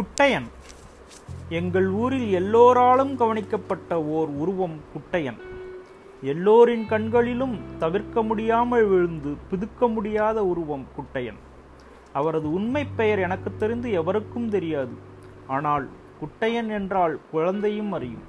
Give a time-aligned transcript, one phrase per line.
[0.00, 0.46] குட்டையன்.
[1.48, 5.38] எங்கள் ஊரில் எல்லோராலும் கவனிக்கப்பட்ட ஓர் உருவம் குட்டையன்.
[6.22, 11.36] எல்லோரின் கண்களிலும் தவிர்க்க முடியாமல் விழுந்து பிதுக்க முடியாத உருவம் குட்டையன்.
[12.12, 14.92] அவரது உண்மை பெயர் எனக்கு தெரிந்து எவருக்கும் தெரியாது.
[15.46, 15.88] ஆனால்
[16.20, 18.22] குட்டையன் என்றால் குழந்தையும் அறியும்.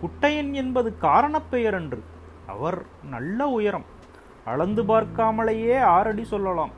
[0.00, 2.02] குட்டையன் என்பது காரணப் பெயர் என்று
[2.46, 3.84] அவர் நல்ல உயரம்.
[4.44, 6.70] அளந்து பார்க்காமலேயே ஆறடி சொல்லலாம்.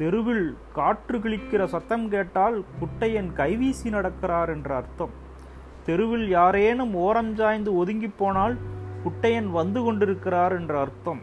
[0.00, 0.46] தெருவில்
[0.76, 5.12] காற்று கிழிக்கிற சத்தம் கேட்டால் குட்டையன் கைவீசி நடக்கிறார் என்ற அர்த்தம்.
[5.86, 8.56] தெருவில் யாரேனும் ஓரம் சாய்ந்து ஒதுங்கி போனால்
[9.04, 11.20] குட்டையன் வந்து கொண்டிருக்கிறார் என்ற அர்த்தம்.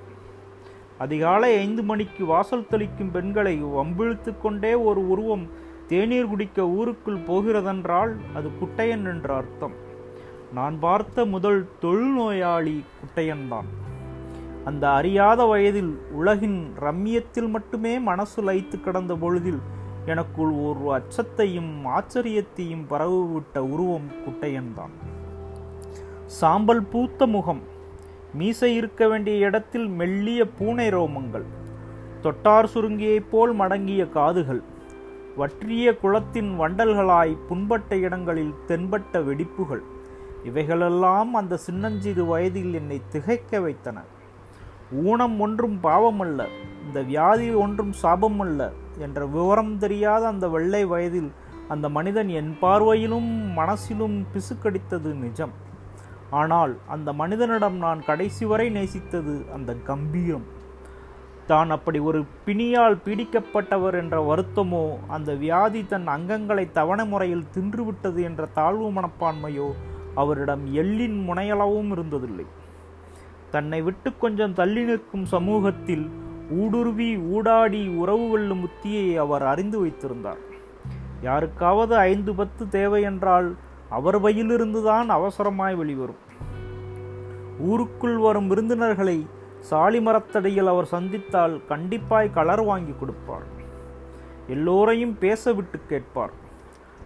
[0.98, 5.48] அதிகாலை ஐந்து மணிக்கு வாசல் தெளிக்கும் பெண்களை வம்பிழுத்து கொண்டே ஒரு உருவம்
[5.88, 9.76] தேநீர் குடிக்க ஊருக்குள் போகிறதென்றால் அது குட்டையன் என்ற அர்த்தம்.
[10.54, 13.70] நான் பார்த்த முதல் தொழுநோயாளி குட்டையன்தான்.
[14.68, 19.60] அந்த அறியாத வயதில் உலகின் ரம்மியத்தில் மட்டுமே மனசு லைத்து கிடந்த பொழுதில்
[20.06, 24.94] எனக்குள் ஒரு அச்சத்தையும் ஆச்சரியத்தையும் பரவிவிட்ட உருவம் குட்டையன்தான்.
[26.40, 27.62] சாம்பல் பூத்த முகம்
[28.34, 31.48] மீசை இருக்க வேண்டிய இடத்தில் மெல்லிய பூனை ரோமங்கள்
[32.24, 34.62] தொட்டார் சுருங்கியைப் போல் மடங்கிய காதுகள்
[35.36, 39.84] வற்றிய குளத்தின் வண்டல்களாய் புண்பட்ட இடங்களில் தென்பட்ட வெடிப்புகள்
[40.44, 43.98] இவைகளெல்லாம் அந்த சின்னஞ்சிறு வயதில் என்னை திகைக்க வைத்தன.
[45.06, 46.42] ஊனம் ஒன்றும் பாவம் அல்ல
[46.86, 48.72] இந்த வியாதி ஒன்றும் சாபம் அல்ல
[49.06, 51.32] என்ற விவரம் தெரியாத அந்த வெள்ளை வயதில்
[51.74, 55.56] அந்த மனிதன் என் பார்வையிலும் மனசிலும் பிசுக்கடித்தது நிஜம்.
[56.30, 60.46] ஆனால் அந்த மனிதனிடம் நான் கடைசி வரை நேசித்தது அந்த கம்பீரம்.
[61.48, 68.48] தான் அப்படி ஒரு பிணியால் பீடிக்கப்பட்டவர் என்ற வருத்தமோ அந்த வியாதி தன் அங்கங்களை தவணை முறையில் தின்றுவிட்டது என்ற
[68.58, 69.70] தாழ்வு மனப்பான்மையோ
[70.16, 72.48] அவரிடம் எள்ளின் முனையளவும் இருந்ததில்லை.
[73.52, 76.06] தன்னை விட்டு கொஞ்சம் தள்ளி நிற்கும் சமூகத்தில்
[76.52, 80.42] ஊடுருவி ஊடாடி உறவு கொள்ளும் உத்தியை அவர் அறிந்து வைத்திருந்தார்.
[81.22, 83.56] யாருக்காவது ஐந்து பத்து தேவை என்றால்
[83.90, 86.22] அவர் பையிலிருந்துதான் அவசரமாய் வெளிவரும்.
[87.60, 89.18] ஊருக்குள் வரும் விருந்தினர்களை
[89.70, 93.48] சாலிமரத்தடியில் அவர் சந்தித்தால் கண்டிப்பாய் கலர் வாங்கி கொடுப்பார்.
[94.48, 96.34] எல்லோரையும் பேச விட்டு கேட்பார்.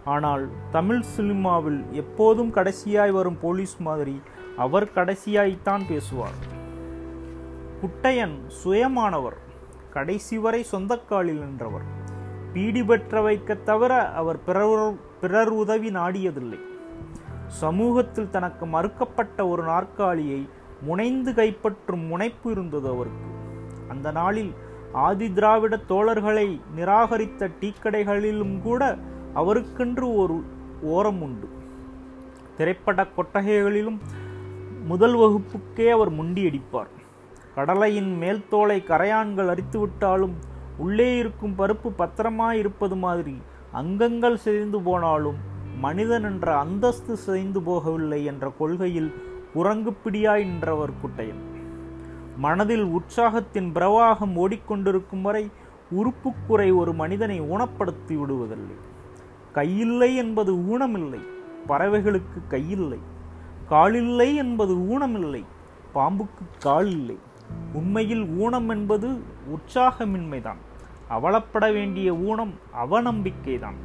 [0.04, 4.16] ஆனால் தமிழ் சினிமாவில் எப்போதும் கடைசியாய் வரும் போலீஸ் மாதிரி
[4.56, 6.50] அவர் கடைசியாய்த்தான் பேசுவார்.
[7.82, 9.36] குட்டையன் சுயமானவர்
[9.90, 11.82] கடைசி வரை சொந்தக்காலில் நின்றவர்.
[12.52, 16.58] பீடி பெற்ற வைக்க தவிர அவர் பிறர் பிறர் உதவி நாடியதில்லை.
[17.46, 20.48] சமூகத்தில் தனக்கு மறுக்கப்பட்ட ஒரு நாற்காலியை
[20.82, 23.30] முனைந்து கைப்பற்றும் முனைப்பு இருந்தது அவருக்கு.
[23.88, 24.54] அந்த நாளில்
[24.92, 28.98] ஆதி திராவிட தோழர்களை நிராகரித்த டீக்கடைகளிலும் கூட
[29.34, 30.44] அவருக்கென்று ஒரு
[30.82, 31.48] ஓரம் உண்டு.
[32.56, 33.98] திரைப்பட கொட்டகைகளிலும்
[34.84, 36.92] முதல் வகுப்புக்கே அவர் முண்டியடிப்பார்.
[37.54, 40.32] கடலையின் மேல் தோலை கரையான்கள் அரித்துவிட்டாலும்
[40.78, 43.36] உள்ளே இருக்கும் பருப்பு பத்திரமாய் இருப்பது மாதிரி
[43.72, 45.36] அங்கங்கள் சிதைந்து போனாலும்
[45.78, 49.14] மனிதன் என்ற அந்தஸ்து சிதைந்து போகவில்லை என்ற கொள்கையில்
[49.54, 51.42] குரங்குப்பிடியாய் நின்றவர் குட்டையன்.
[52.36, 55.50] மனதில் உற்சாகத்தின் பிரவாகம் ஓடிக்கொண்டிருக்கும் வரை
[55.90, 58.76] உறுப்புக்குறை ஒரு மனிதனை ஊனப்படுத்தி விடுவதில்லை.
[59.52, 61.20] கையில்லை என்பது ஊனமில்லை
[61.66, 62.98] பறவைகளுக்கு கையில்லை.
[63.72, 65.44] காலில்லை என்பது ஊனமில்லை
[65.94, 67.18] பாம்புக்கு கால் இல்லை
[67.72, 69.08] உண்மையில் ஊனம் என்பது
[69.52, 70.60] உற்சாகமின்மைதான்.
[71.10, 72.52] அவலப்பட வேண்டிய ஊனம்
[72.84, 73.78] அவநம்பிக்கைதான்.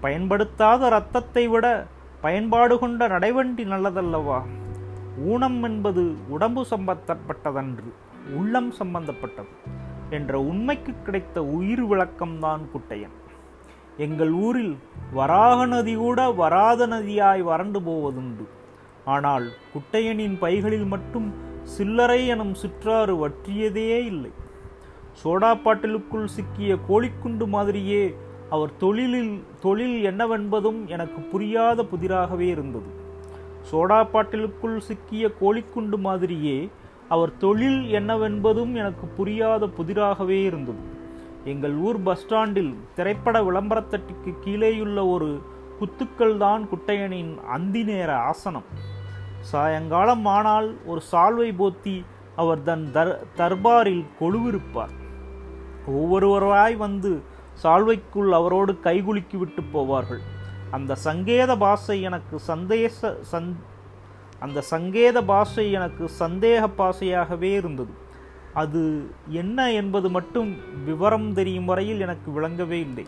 [0.00, 1.86] பயன்படுத்தாத இரத்தத்தை விட
[2.20, 4.42] பயன்பாடு கொண்ட நடைவண்டி நல்லதல்லவா?
[5.18, 7.92] ஊனம் என்பது உடம்பு சம்பந்தப்பட்டதன்று
[8.34, 9.54] உள்ளம் சம்பந்தப்பட்டது
[10.10, 13.16] என்ற உண்மைக்கு கிடைத்த உயிர் விளக்கம்தான் குட்டையன்.
[13.96, 14.78] எங்கள் ஊரில்
[15.12, 18.46] வராக நதி கூட வராத நதியாய் வறண்டு போவதுண்டு.
[19.04, 21.28] ஆனால் குட்டையனின் பைகளில் மட்டும்
[21.76, 24.32] சில்லறை எனும் சிற்றாறு வற்றியதே இல்லை.
[25.22, 28.02] சோடா பாட்டிலுக்குள் சிக்கிய கோழிக்குண்டு மாதிரியே
[28.50, 32.90] அவர் தொழிலில் தொழில் என்னவென்பதும் எனக்கு புரியாத புதிராகவே இருந்தது.
[33.70, 36.56] சோடா பாட்டிலுக்குள் சிக்கிய கோழிக்குண்டு மாதிரியே
[37.08, 40.82] அவர் தொழில் என்னவென்பதும் எனக்கு புரியாத புதிராகவே இருந்தது.
[41.44, 45.30] எங்கள் ஊர் பஸ் ஸ்டாண்டில் திரைப்பட விளம்பரத்தட்டிக்கு கீழேயுள்ள ஒரு
[45.78, 48.66] குத்துக்கள் தான் குட்டையனின் அந்தி நேர ஆசனம்.
[49.50, 52.04] சாயங்காலம் ஆனால் ஒரு சால்வை போத்தி
[52.36, 54.94] அவர் தன் தர் தர்பாரில் கொழுவிருப்பார்.
[55.90, 57.22] ஒவ்வொருவராய் வந்து
[57.62, 60.22] சால்வைக்குள் அவரோடு கைகுலுக்கி விட்டு போவார்கள்.
[60.70, 63.50] அந்த சங்கேத பாஷை எனக்கு சந்தேச சந்
[64.40, 67.92] அந்த சங்கேத பாஷை எனக்கு சந்தேக பாஷையாகவே இருந்தது.
[68.52, 68.80] அது
[69.28, 70.48] என்ன என்பது மட்டும்
[70.84, 73.06] விவரம் தெரியும் வரையில் எனக்கு விளங்கவே இல்லை.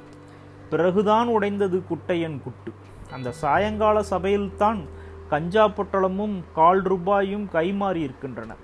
[0.70, 2.72] பிறகுதான் உடைந்தது குட்டையன் குட்டு.
[3.12, 4.80] அந்த சாயங்கால சபையில்தான்
[5.28, 8.54] கஞ்சா பொட்டலமும் கால் ரூபாயும் கைமாறி இருக்கின்றன.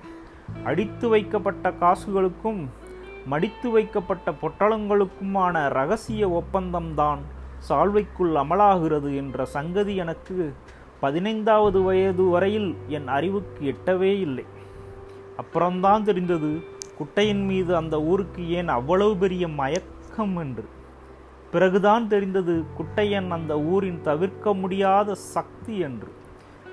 [0.65, 2.69] அடித்து வைக்கப்பட்ட காசுகளுக்கும்
[3.27, 7.19] மடித்து வைக்கப்பட்ட பொட்டலங்களுக்குமான ரகசிய ஒப்பந்தம்தான்
[7.69, 10.55] சால்வைக்குள் அமலாகிறது என்ற சங்கதி எனக்கு
[11.01, 14.45] பதினைந்தாவது வயது வரையில் என் அறிவுக்கு எட்டவே இல்லை.
[15.37, 16.61] அப்புறம்தான் தெரிந்தது
[16.99, 20.65] குட்டையின் மீது அந்த ஊருக்கு ஏன் அவ்வளவு பெரிய மயக்கம் என்று.
[21.51, 26.11] பிறகுதான் தெரிந்தது குட்டையன் அந்த ஊரின் தவிர்க்க முடியாத சக்தி என்று.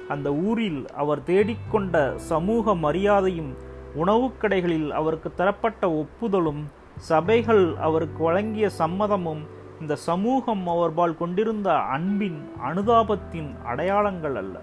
[0.08, 3.58] அந்த ஊரில் அவர் தேடிக்கொண்ட சமூக மரியாதையும்
[3.96, 6.64] உணவுக் கடைகளில் அவருக்கு தரப்பட்ட ஒப்புதலும்
[6.98, 9.44] சபைகள் அவருக்கு வழங்கிய சம்மதமும்
[9.82, 14.60] இந்த சமூகம் அவர்பால் கொண்டிருந்த அன்பின் அனுதாபத்தின் அடையாளங்கள் அல்ல.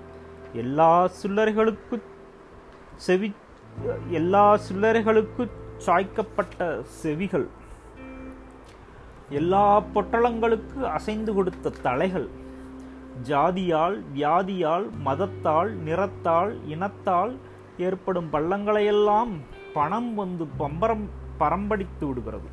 [0.53, 2.03] எல்லா சில்லறைகளுக்கு
[2.97, 3.33] செவி
[4.09, 5.51] எல்லா சில்லறைகளுக்கு
[5.87, 7.47] சாய்க்கப்பட்ட செவிகள்.
[9.29, 12.29] எல்லா பொட்டலங்களுக்கு அசைந்து கொடுத்த தலைகள்.
[13.23, 17.37] ஜாதியால் வியாதியால் மதத்தால் நிறத்தால் இனத்தால்
[17.79, 19.41] ஏற்படும் பள்ளங்களையெல்லாம்
[19.75, 21.09] பணம் வந்து பம்பரம்
[21.39, 22.49] பரம்படித்து விடுகிறது.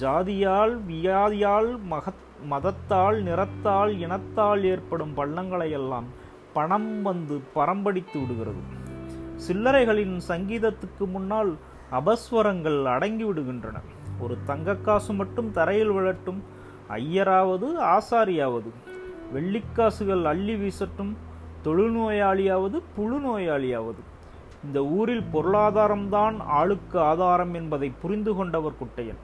[0.00, 6.04] ஜாதியால் வியாதியால் மகத் மதத்தால் நிறத்தால் இனத்தால் ஏற்படும் பள்ளங்களையெல்லாம்
[6.52, 8.80] பணம் வந்து பரம்படித்து விடுகிறது.
[9.48, 11.56] சில்லறைகளின் சங்கீதத்துக்கு முன்னால்
[11.92, 13.80] அபஸ்வரங்கள் அடங்கி விடுகின்றன.
[14.20, 16.42] ஒரு தங்கக்காசு மட்டும் தரையில் விழட்டும்
[16.88, 18.70] ஐயராவது ஆசாரியாவது.
[19.34, 21.12] வெள்ளிக்காசுகள் அள்ளி வீசட்டும்.
[21.64, 24.00] தொழுநோயாளியாவது புழு நோயாளியாவது
[24.66, 29.20] இந்த ஊரில் பொருளாதாரம்தான் ஆளுக்கு ஆதாரம் என்பதை புரிந்து கொண்டவர் குட்டையன்.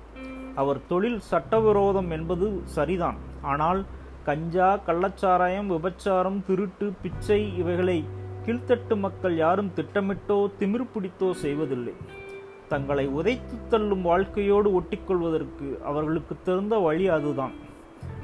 [0.60, 2.46] அவர் தொழில் சட்டவிரோதம் என்பது
[2.76, 3.18] சரிதான்.
[3.52, 3.80] ஆனால்
[4.28, 7.98] கஞ்சா கள்ளச்சாராயம் விபச்சாரம் திருட்டு பிச்சை இவைகளை
[8.46, 11.94] கீழ்த்தட்டு மக்கள் யாரும் திட்டமிட்டோ திமிர் பிடித்தோ செய்வதில்லை.
[12.72, 17.54] தங்களை உதைத்து தள்ளும் வாழ்க்கையோடு ஒட்டிக்கொள்வதற்கு அவர்களுக்கு தெரிந்த வழி அதுதான்.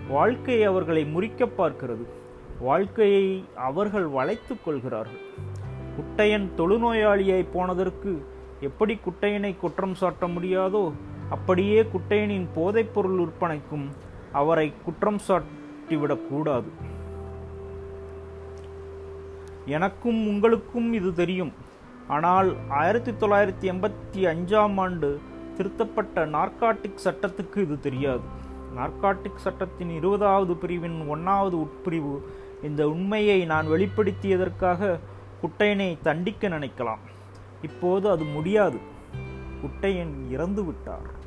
[0.09, 2.05] வாழ்க்கை அவர்களை முறிக்க பார்க்கிறது.
[2.61, 5.23] வாழ்க்கையை அவர்கள் வளைத்து கொள்கிறார்கள்.
[5.97, 8.27] குட்டையன் தொழுநோயாளியாய் போனதற்கு
[8.61, 10.93] எப்படி குட்டையனை குற்றம் சாட்ட முடியாதோ
[11.31, 13.87] அப்படியே குட்டையனின் போதைப்பொருள் விற்பனைக்கும்
[14.33, 16.71] அவரை குற்றம் சாட்டிவிடக்கூடாது
[19.67, 21.53] எனக்கும் உங்களுக்கும் இது தெரியும்.
[22.09, 25.21] ஆனால் ஆயிரத்தி தொள்ளாயிரத்தி எண்பத்தி அஞ்சாம் ஆண்டு
[25.56, 28.43] திருத்தப்பட்ட நார்காட்டிக் சட்டத்துக்கு இது தெரியாது.
[28.76, 32.21] நார்காட்டிக் சட்டத்தின் இருபதாவது பிரிவின் ஒன்றாவது உட்பிரிவு.
[32.62, 34.99] இந்த உண்மையை நான் வெளிப்படுத்தியதற்காக
[35.43, 37.03] குட்டையனை தண்டிக்க நினைக்கலாம்.
[37.62, 38.79] இப்போது அது முடியாது.
[39.62, 41.23] குட்டையன் இறந்து விட்டார்